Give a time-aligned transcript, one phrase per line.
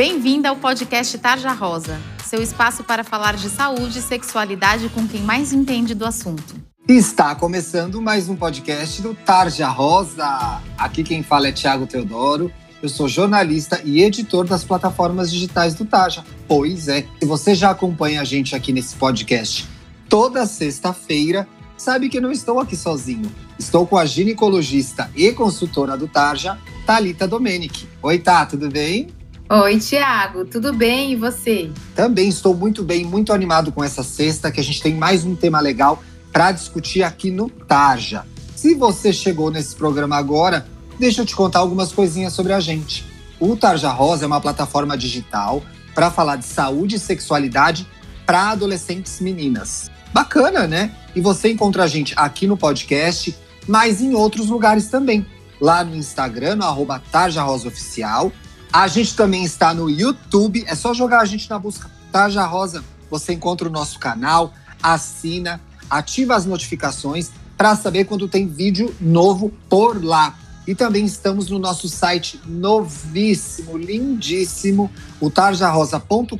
[0.00, 5.20] Bem-vinda ao podcast Tarja Rosa, seu espaço para falar de saúde e sexualidade com quem
[5.20, 6.54] mais entende do assunto.
[6.88, 10.62] Está começando mais um podcast do Tarja Rosa.
[10.78, 12.50] Aqui quem fala é Tiago Teodoro.
[12.82, 16.24] Eu sou jornalista e editor das plataformas digitais do Tarja.
[16.48, 19.68] Pois é, se você já acompanha a gente aqui nesse podcast
[20.08, 21.46] toda sexta-feira,
[21.76, 23.30] sabe que não estou aqui sozinho.
[23.58, 27.86] Estou com a ginecologista e consultora do Tarja, Talita Domenic.
[28.02, 29.19] Oi, Tá, tudo bem?
[29.52, 31.72] Oi, Tiago, tudo bem e você?
[31.96, 35.34] Também estou muito bem, muito animado com essa sexta, que a gente tem mais um
[35.34, 36.00] tema legal
[36.32, 38.24] para discutir aqui no Tarja.
[38.54, 40.68] Se você chegou nesse programa agora,
[41.00, 43.04] deixa eu te contar algumas coisinhas sobre a gente.
[43.40, 45.64] O Tarja Rosa é uma plataforma digital
[45.96, 47.88] para falar de saúde e sexualidade
[48.24, 49.90] para adolescentes meninas.
[50.12, 50.94] Bacana, né?
[51.12, 53.36] E você encontra a gente aqui no podcast,
[53.66, 55.26] mas em outros lugares também.
[55.60, 58.30] Lá no Instagram, no arroba Tarja Rosa Oficial.
[58.72, 60.64] A gente também está no YouTube.
[60.66, 62.84] É só jogar a gente na busca Tarja Rosa.
[63.10, 69.52] Você encontra o nosso canal, assina, ativa as notificações para saber quando tem vídeo novo
[69.68, 70.38] por lá.
[70.66, 76.36] E também estamos no nosso site novíssimo, lindíssimo, o tarjarosa.com.br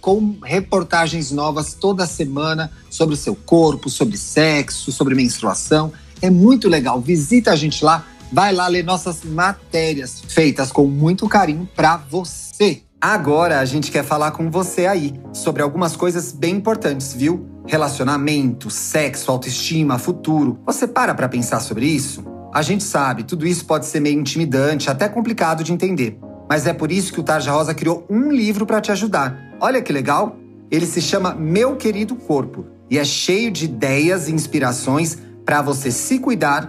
[0.00, 5.92] com reportagens novas toda semana sobre o seu corpo, sobre sexo, sobre menstruação.
[6.20, 7.00] É muito legal.
[7.00, 8.04] Visita a gente lá,
[8.34, 12.82] vai lá ler nossas matérias feitas com muito carinho para você.
[13.00, 17.46] Agora a gente quer falar com você aí sobre algumas coisas bem importantes, viu?
[17.64, 20.58] Relacionamento, sexo, autoestima, futuro.
[20.66, 22.24] Você para para pensar sobre isso?
[22.52, 26.18] A gente sabe, tudo isso pode ser meio intimidante, até complicado de entender.
[26.48, 29.38] Mas é por isso que o Tarja Rosa criou um livro para te ajudar.
[29.60, 30.36] Olha que legal!
[30.72, 35.92] Ele se chama Meu Querido Corpo e é cheio de ideias e inspirações para você
[35.92, 36.68] se cuidar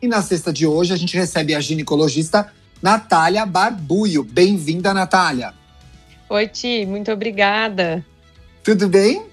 [0.00, 4.22] e na sexta de hoje a gente recebe a ginecologista Natália Barbuio.
[4.22, 5.52] Bem-vinda, Natália.
[6.28, 8.04] Oi, Ti, muito obrigada.
[8.62, 9.26] Tudo bem?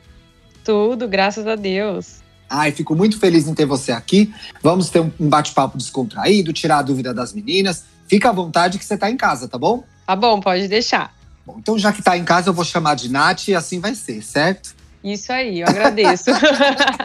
[0.64, 2.24] Tudo, graças a Deus.
[2.50, 4.34] Ai, fico muito feliz em ter você aqui.
[4.62, 7.84] Vamos ter um bate-papo descontraído, tirar a dúvida das meninas.
[8.08, 9.84] Fica à vontade que você está em casa, tá bom?
[10.06, 11.14] Tá bom, pode deixar.
[11.46, 13.94] Bom, então já que está em casa, eu vou chamar de Nath e assim vai
[13.94, 14.76] ser, certo?
[15.06, 16.32] Isso aí, eu agradeço.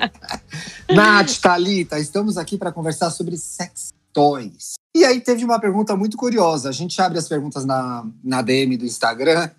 [0.88, 4.72] Nath, Thalita, estamos aqui para conversar sobre sex toys.
[4.96, 6.70] E aí teve uma pergunta muito curiosa.
[6.70, 9.50] A gente abre as perguntas na, na DM do Instagram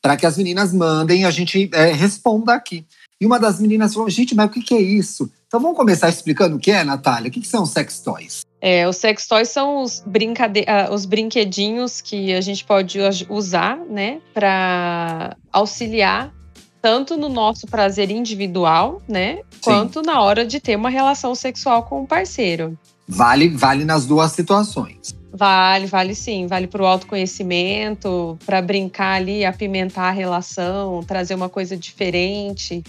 [0.00, 2.86] para que as meninas mandem e a gente é, responda aqui.
[3.20, 5.28] E uma das meninas falou, gente, mas o que, que é isso?
[5.48, 7.28] Então vamos começar explicando o que é, Natália?
[7.28, 8.42] O que, que são sex toys?
[8.60, 10.64] É, os sex toys são os, brincade...
[10.68, 16.32] Ah, os brinquedinhos que a gente pode usar, né, para auxiliar
[16.80, 19.42] tanto no nosso prazer individual, né, Sim.
[19.62, 22.78] quanto na hora de ter uma relação sexual com o parceiro.
[23.06, 25.14] Vale, vale nas duas situações.
[25.32, 26.46] Vale, vale sim.
[26.46, 32.82] Vale para o autoconhecimento, para brincar ali, apimentar a relação, trazer uma coisa diferente,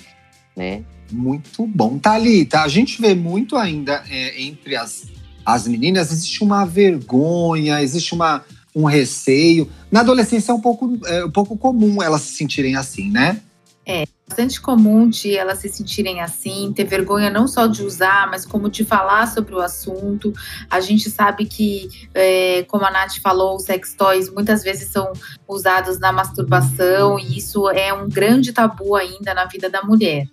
[0.56, 0.84] né?
[1.12, 1.98] Muito bom.
[2.00, 5.08] Thalita, a gente vê muito ainda é, entre as,
[5.46, 8.44] as meninas, existe uma vergonha, existe uma,
[8.76, 9.70] um receio.
[9.92, 13.42] Na adolescência é um pouco, é um pouco comum elas se sentirem assim, né?
[13.86, 18.46] É bastante comum de elas se sentirem assim, ter vergonha não só de usar, mas
[18.46, 20.32] como de falar sobre o assunto.
[20.70, 25.12] A gente sabe que, é, como a Nath falou, os sex toys muitas vezes são
[25.46, 30.30] usados na masturbação e isso é um grande tabu ainda na vida da mulher.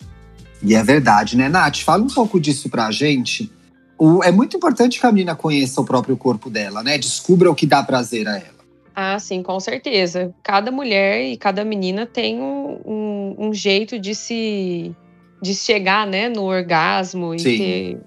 [0.63, 1.79] E é verdade, né, Nath?
[1.79, 3.51] Fala um pouco disso pra gente.
[3.99, 6.97] O, é muito importante que a menina conheça o próprio corpo dela, né?
[6.99, 8.58] Descubra o que dá prazer a ela.
[9.01, 10.35] Ah, sim, com certeza.
[10.43, 14.93] Cada mulher e cada menina tem um, um, um jeito de se
[15.41, 18.01] de chegar, né, no orgasmo e ter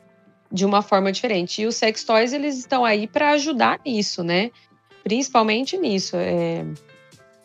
[0.51, 1.61] de uma forma diferente.
[1.61, 4.51] E os sex toys eles estão aí para ajudar nisso, né?
[5.01, 6.17] Principalmente nisso.
[6.17, 6.65] É,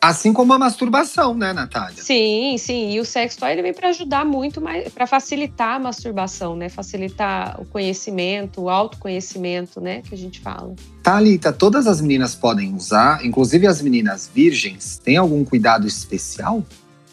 [0.01, 2.03] Assim como a masturbação, né, Natália?
[2.03, 2.93] Sim, sim.
[2.93, 4.63] E o sexo toy ele vem para ajudar muito,
[4.95, 6.69] para facilitar a masturbação, né?
[6.69, 10.03] Facilitar o conhecimento, o autoconhecimento, né?
[10.03, 10.75] Que a gente fala.
[11.03, 15.01] Thalita, todas as meninas podem usar, inclusive as meninas virgens.
[15.03, 16.65] Tem algum cuidado especial?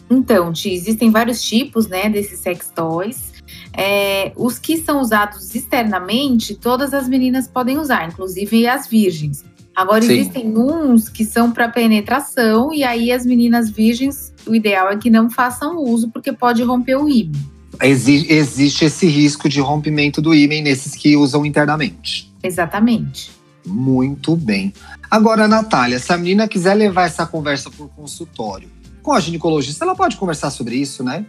[0.09, 3.33] Então, Ti, existem vários tipos, né, desses sex toys.
[3.75, 9.43] É, os que são usados externamente, todas as meninas podem usar, inclusive as virgens.
[9.75, 10.13] Agora, Sim.
[10.13, 15.09] existem uns que são para penetração, e aí as meninas virgens, o ideal é que
[15.09, 17.37] não façam uso, porque pode romper o ímã.
[17.81, 22.31] Exi existe esse risco de rompimento do ímã nesses que usam internamente.
[22.43, 23.31] Exatamente.
[23.65, 24.73] Muito bem.
[25.09, 28.69] Agora, Natália, se a menina quiser levar essa conversa para o consultório
[29.01, 31.25] com a ginecologista, ela pode conversar sobre isso, né?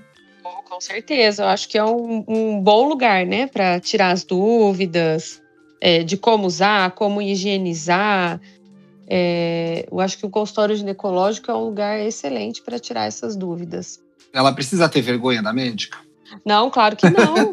[0.75, 5.41] Com certeza, eu acho que é um, um bom lugar, né, para tirar as dúvidas,
[5.84, 8.40] é, de como usar, como higienizar.
[9.06, 14.00] É, eu acho que o consultório ginecológico é um lugar excelente para tirar essas dúvidas.
[14.32, 15.98] Ela precisa ter vergonha da médica?
[16.42, 17.52] Não, claro que não.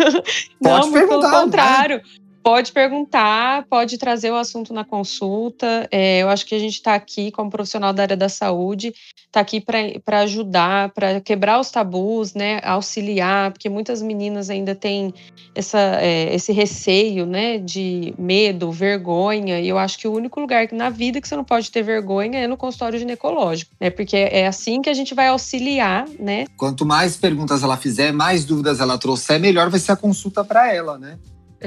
[0.62, 1.28] não, pelo né?
[1.28, 1.96] contrário.
[1.96, 2.02] Né?
[2.42, 5.86] Pode perguntar, pode trazer o assunto na consulta.
[5.90, 8.94] É, eu acho que a gente está aqui, como profissional da área da saúde,
[9.26, 15.12] está aqui para ajudar, para quebrar os tabus, né, auxiliar, porque muitas meninas ainda têm
[15.54, 19.60] essa, é, esse receio né, de medo, vergonha.
[19.60, 22.38] E eu acho que o único lugar na vida que você não pode ter vergonha
[22.38, 23.90] é no consultório ginecológico, né?
[23.90, 26.46] Porque é assim que a gente vai auxiliar, né?
[26.56, 30.72] Quanto mais perguntas ela fizer, mais dúvidas ela trouxer, melhor vai ser a consulta para
[30.72, 31.18] ela, né?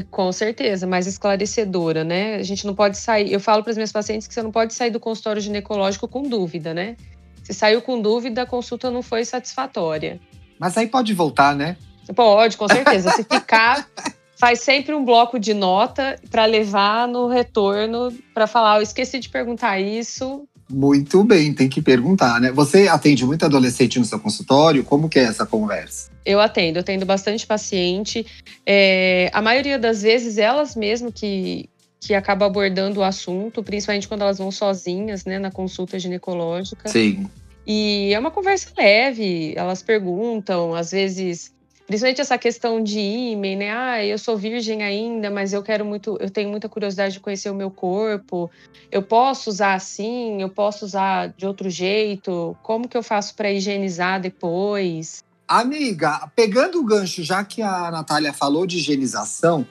[0.09, 2.35] Com certeza, mais esclarecedora, né?
[2.35, 3.31] A gente não pode sair.
[3.31, 6.23] Eu falo para os meus pacientes que você não pode sair do consultório ginecológico com
[6.23, 6.95] dúvida, né?
[7.43, 10.19] Se saiu com dúvida, a consulta não foi satisfatória.
[10.57, 11.77] Mas aí pode voltar, né?
[12.15, 13.11] Pode, com certeza.
[13.11, 13.87] Se ficar,
[14.35, 19.29] faz sempre um bloco de nota para levar no retorno para falar, eu esqueci de
[19.29, 22.51] perguntar isso, muito bem, tem que perguntar, né?
[22.51, 24.83] Você atende muito adolescente no seu consultório?
[24.83, 26.11] Como que é essa conversa?
[26.25, 28.25] Eu atendo, eu atendo bastante paciente.
[28.65, 34.21] É, a maioria das vezes, elas mesmo que, que acabam abordando o assunto, principalmente quando
[34.21, 36.89] elas vão sozinhas, né, na consulta ginecológica.
[36.89, 37.29] Sim.
[37.65, 41.53] E é uma conversa leve, elas perguntam, às vezes
[41.85, 43.71] Principalmente essa questão de ímã, né?
[43.71, 47.49] Ah, eu sou virgem ainda, mas eu quero muito, eu tenho muita curiosidade de conhecer
[47.49, 48.49] o meu corpo.
[48.89, 52.55] Eu posso usar assim, eu posso usar de outro jeito.
[52.63, 55.23] Como que eu faço para higienizar depois?
[55.45, 59.67] Amiga, pegando o gancho, já que a Natália falou de higienização,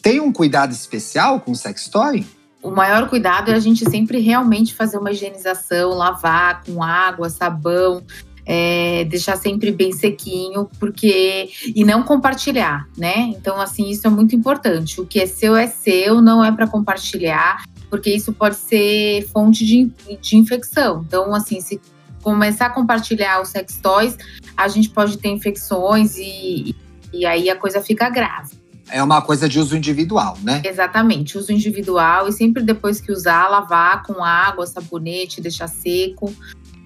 [0.00, 2.24] tem um cuidado especial com o sextoy?
[2.62, 8.02] O maior cuidado é a gente sempre realmente fazer uma higienização, lavar com água, sabão,
[8.44, 13.32] é, deixar sempre bem sequinho, porque e não compartilhar, né?
[13.36, 15.00] Então, assim, isso é muito importante.
[15.00, 19.64] O que é seu é seu, não é para compartilhar, porque isso pode ser fonte
[19.64, 19.90] de,
[20.20, 21.04] de infecção.
[21.06, 21.80] Então, assim, se
[22.22, 24.16] começar a compartilhar os sex toys,
[24.56, 26.74] a gente pode ter infecções e,
[27.12, 28.60] e aí a coisa fica grave.
[28.92, 30.62] É uma coisa de uso individual, né?
[30.64, 36.34] Exatamente, uso individual e sempre depois que usar, lavar com água, sabonete, deixar seco,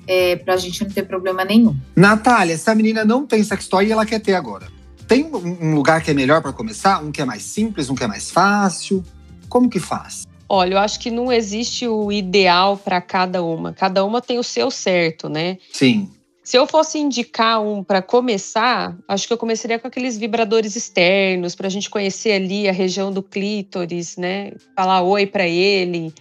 [0.06, 1.76] é, para a gente não ter problema nenhum.
[1.94, 4.66] Natália, se a menina não tem sextoy e ela quer ter agora,
[5.06, 7.02] tem um lugar que é melhor para começar?
[7.02, 9.04] Um que é mais simples, um que é mais fácil?
[9.48, 10.24] Como que faz?
[10.48, 13.72] Olha, eu acho que não existe o ideal para cada uma.
[13.72, 15.58] Cada uma tem o seu certo, né?
[15.72, 16.10] Sim.
[16.42, 21.54] Se eu fosse indicar um para começar, acho que eu começaria com aqueles vibradores externos
[21.54, 24.52] para a gente conhecer ali a região do clítoris, né?
[24.76, 26.12] Falar oi para ele,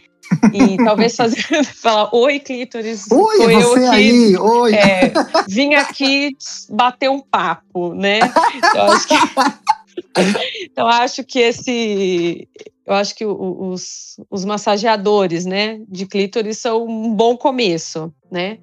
[0.53, 1.43] e talvez fazer
[1.75, 4.73] falar oi clítoris oi você eu aqui, aí oi.
[4.73, 5.13] É,
[5.47, 6.35] vim aqui
[6.69, 8.19] bater um papo né?
[8.55, 9.15] Então acho que,
[10.63, 12.47] então acho que esse
[12.85, 18.59] eu acho que os, os massageadores né de clítoris são um bom começo né?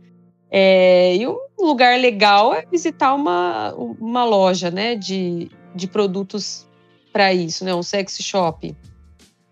[0.53, 6.67] É, e um lugar legal é visitar uma, uma loja né de, de produtos
[7.13, 8.75] para isso né um sex shop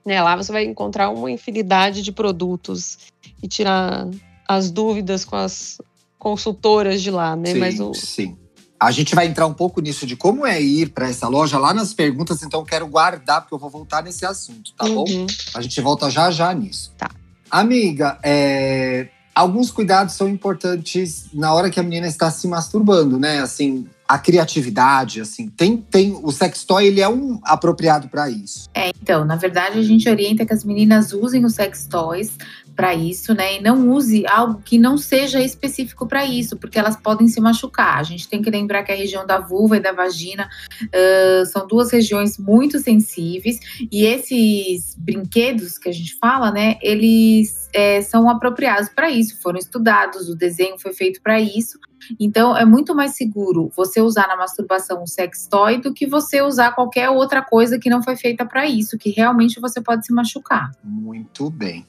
[0.09, 0.23] né?
[0.23, 2.99] Lá você vai encontrar uma infinidade de produtos
[3.43, 4.09] e tirar
[4.49, 5.79] as dúvidas com as
[6.19, 7.53] consultoras de lá, né?
[7.53, 7.93] Sim, Mas o...
[7.93, 8.37] sim.
[8.81, 11.75] A gente vai entrar um pouco nisso de como é ir para essa loja lá
[11.75, 15.05] nas perguntas, então eu quero guardar, porque eu vou voltar nesse assunto, tá uhum.
[15.05, 15.27] bom?
[15.55, 16.95] A gente volta já já nisso.
[16.97, 17.11] Tá.
[17.51, 23.41] Amiga, é, alguns cuidados são importantes na hora que a menina está se masturbando, né?
[23.41, 28.67] Assim, a criatividade, assim, tem, tem o sextoy, ele é um apropriado para isso.
[28.73, 32.33] É, então, na verdade, a gente orienta que as meninas usem os sextoys
[32.79, 33.57] para isso, né?
[33.57, 37.99] E não use algo que não seja específico para isso, porque elas podem se machucar.
[37.99, 40.49] A gente tem que lembrar que a região da vulva e da vagina
[40.85, 43.59] uh, são duas regiões muito sensíveis
[43.91, 46.79] e esses brinquedos que a gente fala, né?
[46.81, 51.81] Eles é, são apropriados para isso, foram estudados, o desenho foi feito para isso.
[52.21, 56.77] Então, é muito mais seguro você usar na masturbação um sextoy do que você usar
[56.77, 60.71] qualquer outra coisa que não foi feita para isso, que realmente você pode se machucar.
[60.85, 61.85] Muito bem.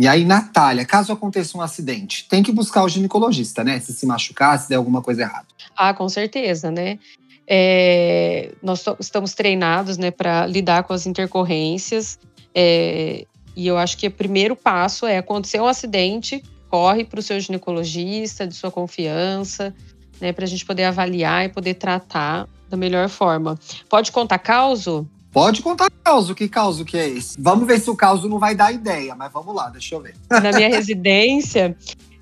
[0.00, 3.80] E aí, Natália, caso aconteça um acidente, tem que buscar o ginecologista, né?
[3.80, 5.48] Se se machucar, se der alguma coisa errada.
[5.76, 7.00] Ah, com certeza, né?
[7.44, 12.16] É, nós estamos treinados né, para lidar com as intercorrências.
[12.54, 13.26] É,
[13.56, 17.40] e eu acho que o primeiro passo é acontecer um acidente, corre para o seu
[17.40, 19.74] ginecologista de sua confiança,
[20.20, 23.58] né, para a gente poder avaliar e poder tratar da melhor forma.
[23.88, 25.08] Pode contar causo?
[25.32, 27.36] Pode contar caos, que caos que é esse?
[27.38, 30.14] Vamos ver se o caos não vai dar ideia, mas vamos lá, deixa eu ver.
[30.30, 31.76] Na minha residência,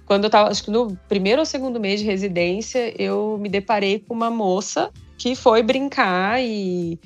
[0.04, 3.98] quando eu tava, acho que no primeiro ou segundo mês de residência, eu me deparei
[3.98, 6.98] com uma moça que foi brincar e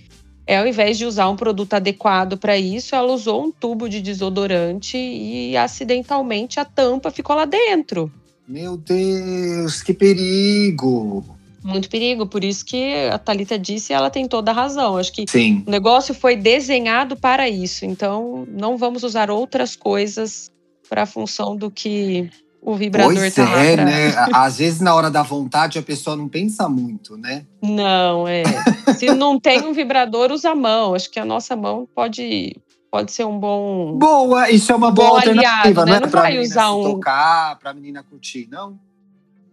[0.46, 4.00] é, ao invés de usar um produto adequado para isso, ela usou um tubo de
[4.00, 8.10] desodorante e acidentalmente a tampa ficou lá dentro.
[8.48, 11.24] Meu Deus, que perigo!
[11.62, 12.26] Muito perigo.
[12.26, 14.96] Por isso que a Talita disse, ela tem toda a razão.
[14.96, 15.64] Acho que Sim.
[15.66, 17.84] o negócio foi desenhado para isso.
[17.84, 20.50] Então, não vamos usar outras coisas
[20.88, 22.30] para a função do que
[22.62, 23.84] o vibrador pois tá é, pra...
[23.84, 24.14] né?
[24.32, 27.46] Às vezes na hora da vontade a pessoa não pensa muito, né?
[27.62, 28.42] Não, é.
[28.98, 30.94] Se não tem um vibrador, usa a mão.
[30.94, 32.56] Acho que a nossa mão pode
[32.90, 35.92] pode ser um bom Boa, isso é uma boa alternativa, aliado, né?
[35.92, 36.00] né?
[36.00, 38.76] Não vai usar um tocar, para menina curtir, não?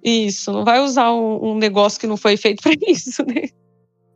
[0.04, 3.50] Isso, não vai usar um, um negócio que não foi feito para isso, né?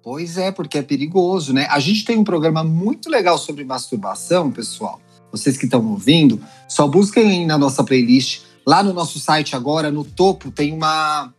[0.04, 1.68] Pois é, porque é perigoso, né?
[1.70, 5.00] A gente tem um programa muito legal sobre masturbação, pessoal.
[5.32, 8.42] Vocês que estão ouvindo, só busquem na nossa playlist.
[8.66, 11.34] Lá no nosso site agora, no topo, tem uma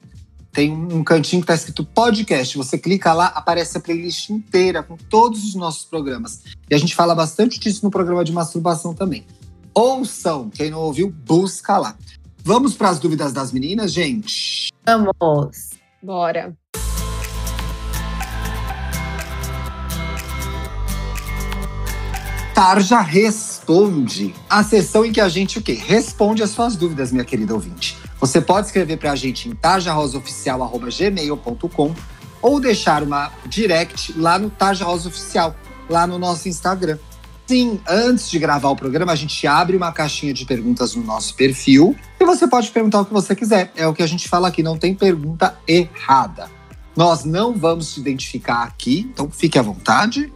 [0.52, 2.56] tem um cantinho que está escrito podcast.
[2.58, 6.42] Você clica lá, aparece a playlist inteira com todos os nossos programas.
[6.70, 9.24] E a gente fala bastante disso no programa de masturbação também.
[9.74, 11.96] Ouçam, quem não ouviu, busca lá.
[12.44, 14.72] Vamos para as dúvidas das meninas, gente?
[14.84, 15.70] Vamos.
[16.02, 16.52] Bora.
[22.52, 25.74] Tarja Responde, a sessão em que a gente o quê?
[25.74, 27.96] Responde as suas dúvidas, minha querida ouvinte.
[28.18, 31.94] Você pode escrever para a gente em tarjarosaoficial.gmail.com
[32.42, 35.54] ou deixar uma direct lá no Tarja Rosa Oficial,
[35.88, 36.98] lá no nosso Instagram.
[37.52, 41.34] Sim, antes de gravar o programa, a gente abre uma caixinha de perguntas no nosso
[41.34, 43.70] perfil e você pode perguntar o que você quiser.
[43.76, 46.50] É o que a gente fala aqui, não tem pergunta errada.
[46.96, 50.32] Nós não vamos te identificar aqui, então fique à vontade.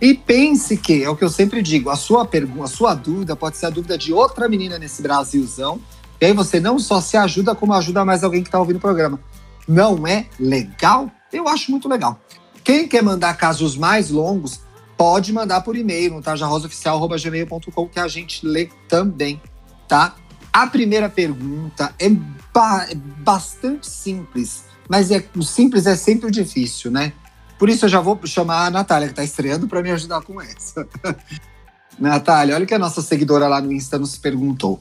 [0.00, 3.36] E pense que, é o que eu sempre digo, a sua pergunta, a sua dúvida
[3.36, 5.78] pode ser a dúvida de outra menina nesse Brasilzão.
[6.20, 8.80] E aí você não só se ajuda, como ajuda mais alguém que está ouvindo o
[8.80, 9.20] programa.
[9.68, 11.08] Não é legal?
[11.32, 12.20] Eu acho muito legal.
[12.64, 14.65] Quem quer mandar casos mais longos,
[14.96, 19.40] pode mandar por e-mail no tarjarosaoficial.gmail.com que a gente lê também,
[19.86, 20.14] tá?
[20.52, 26.30] A primeira pergunta é, ba é bastante simples, mas é, o simples é sempre o
[26.30, 27.12] difícil, né?
[27.58, 30.40] Por isso eu já vou chamar a Natália, que está estreando, para me ajudar com
[30.40, 30.86] essa.
[31.98, 34.80] Natália, olha o que a nossa seguidora lá no Insta nos perguntou.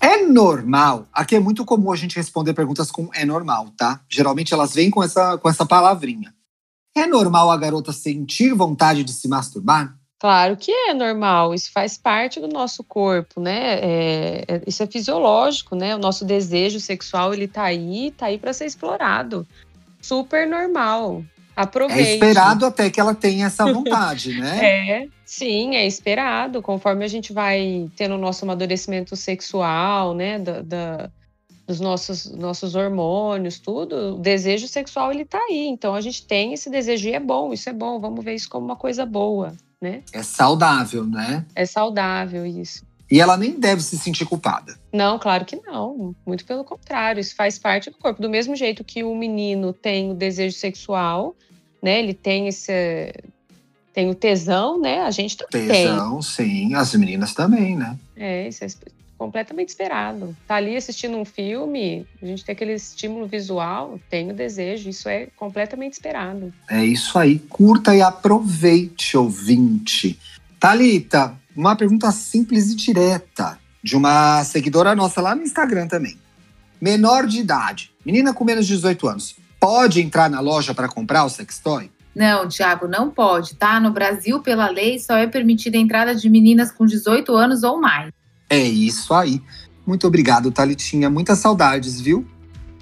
[0.00, 1.06] É normal?
[1.12, 4.00] Aqui é muito comum a gente responder perguntas com é normal, tá?
[4.08, 6.34] Geralmente elas vêm com essa, com essa palavrinha.
[6.96, 9.94] É normal a garota sentir vontade de se masturbar?
[10.18, 13.74] Claro que é normal, isso faz parte do nosso corpo, né?
[13.74, 15.94] É, é, isso é fisiológico, né?
[15.94, 19.46] O nosso desejo sexual ele tá aí, tá aí para ser explorado.
[20.00, 21.22] Super normal.
[21.54, 22.10] Aproveite.
[22.10, 24.60] É esperado até que ela tenha essa vontade, né?
[24.64, 26.62] É, sim, é esperado.
[26.62, 30.38] Conforme a gente vai tendo o nosso amadurecimento sexual, né?
[30.38, 31.10] Da, da
[31.66, 35.66] dos nossos, nossos hormônios, tudo, o desejo sexual ele tá aí.
[35.66, 38.48] Então a gente tem esse desejo e é bom, isso é bom, vamos ver isso
[38.48, 40.02] como uma coisa boa, né?
[40.12, 41.44] É saudável, né?
[41.54, 42.84] É saudável isso.
[43.10, 44.76] E ela nem deve se sentir culpada.
[44.92, 46.14] Não, claro que não.
[46.26, 48.20] Muito pelo contrário, isso faz parte do corpo.
[48.20, 51.36] Do mesmo jeito que o menino tem o desejo sexual,
[51.80, 52.00] né?
[52.00, 53.12] Ele tem esse
[53.92, 55.00] tem o tesão, né?
[55.02, 56.22] A gente também tesão, tem.
[56.22, 56.74] sim.
[56.74, 57.96] As meninas também, né?
[58.14, 58.68] É, isso é
[59.16, 60.36] completamente esperado.
[60.46, 65.08] Tá ali assistindo um filme, a gente tem aquele estímulo visual, tem o desejo, isso
[65.08, 66.52] é completamente esperado.
[66.68, 70.18] É isso aí, curta e aproveite, ouvinte.
[70.60, 76.18] Talita, uma pergunta simples e direta de uma seguidora nossa lá no Instagram também.
[76.80, 81.24] Menor de idade, menina com menos de 18 anos, pode entrar na loja para comprar
[81.24, 81.90] o sextoy?
[82.14, 83.78] Não, Tiago, não pode, tá?
[83.78, 87.78] No Brasil, pela lei, só é permitida a entrada de meninas com 18 anos ou
[87.78, 88.10] mais.
[88.48, 89.42] É isso aí.
[89.86, 91.08] Muito obrigado, Talitinha.
[91.08, 92.26] Muitas saudades, viu?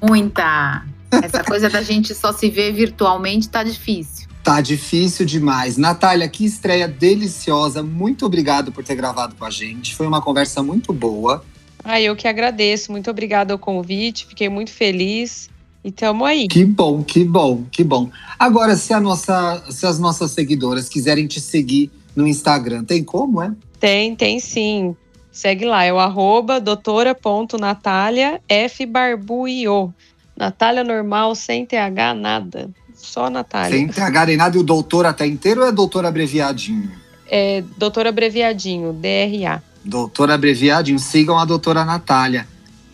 [0.03, 0.85] Muita.
[1.11, 4.29] Essa coisa da gente só se ver virtualmente tá difícil.
[4.43, 5.77] Tá difícil demais.
[5.77, 7.83] Natália, que estreia deliciosa.
[7.83, 9.95] Muito obrigado por ter gravado com a gente.
[9.95, 11.45] Foi uma conversa muito boa.
[11.83, 12.93] Ah, eu que agradeço.
[12.93, 14.27] Muito obrigada ao convite.
[14.27, 15.49] Fiquei muito feliz.
[15.85, 16.49] E tamo aí.
[16.49, 18.11] Que bom, que bom, que bom.
[18.39, 23.43] Agora, se, a nossa, se as nossas seguidoras quiserem te seguir no Instagram, tem como,
[23.43, 23.53] é?
[23.79, 24.97] Tem, tem sim.
[25.35, 29.93] Segue lá, é o arroba doutora.natália F Barbuio.
[30.37, 32.71] Natália normal, sem TH, nada.
[32.95, 33.77] Só Natália.
[33.77, 34.57] Sem TH nem nada.
[34.57, 36.89] E o doutor até inteiro ou é doutor abreviadinho?
[37.29, 39.61] É doutor abreviadinho, DRA.
[39.85, 41.01] Doutor abreviadinho.
[41.01, 42.47] Sigam a doutora Natália.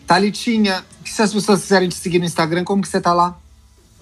[0.07, 3.37] Thalitinha, se as pessoas quiserem te seguir no Instagram, como que você tá lá?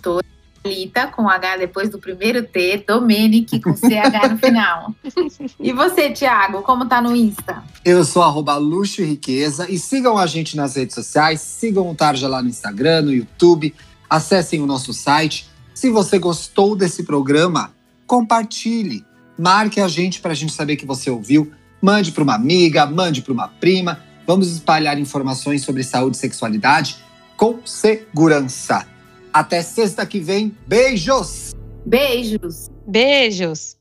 [0.02, 0.22] Tô
[0.70, 4.96] Lita com H depois do primeiro T, Domenic com CH no final.
[5.60, 7.64] e você, Thiago, como tá no Insta?
[7.84, 11.96] Eu sou arroba luxo e riqueza e sigam a gente nas redes sociais, sigam o
[11.96, 13.74] Tarja lá no Instagram, no YouTube,
[14.10, 15.50] acessem o nosso site.
[15.74, 17.74] Se você gostou desse programa,
[18.06, 19.06] compartilhe,
[19.38, 23.22] marque a gente para a gente saber que você ouviu, mande para uma amiga, mande
[23.22, 24.00] para uma prima.
[24.28, 26.98] Vamos espalhar informações sobre saúde e sexualidade
[27.36, 28.86] com segurança.
[29.34, 30.56] Até sexta que vem.
[30.68, 31.56] Beijos!
[31.86, 32.70] Beijos!
[32.88, 33.78] Beijos!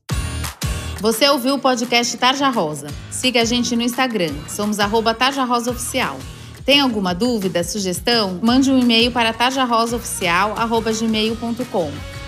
[1.01, 2.87] Você ouviu o podcast Tarja Rosa.
[3.09, 4.33] Siga a gente no Instagram.
[4.47, 6.17] Somos arroba Tarja Rosa Oficial.
[6.65, 8.37] Tem alguma dúvida, sugestão?
[8.43, 12.18] Mande um e-mail para tarjarosaoficial.gmail.com.